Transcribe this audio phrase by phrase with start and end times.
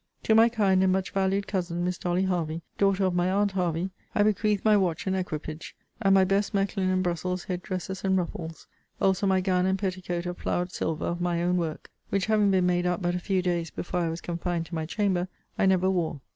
[0.23, 3.91] To my kind and much valued cousin, Miss Dolly Hervey, daughter of my aunt Hervey,
[4.15, 8.17] I bequeath my watch and equipage, and my best Mechlin and Brussels head dresses and
[8.17, 8.65] ruffles;
[8.99, 12.65] also my gown and petticoat of flowered silver of my own work; which having been
[12.65, 15.27] made up but a few days before I was confined to my chamber,
[15.59, 16.19] I never wore.